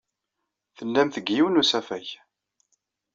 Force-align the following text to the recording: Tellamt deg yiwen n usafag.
Tellamt 0.77 1.15
deg 1.17 1.27
yiwen 1.31 1.55
n 1.57 1.61
usafag. 1.61 2.07